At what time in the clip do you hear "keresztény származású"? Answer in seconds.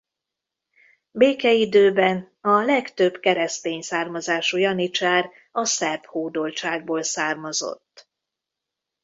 3.19-4.57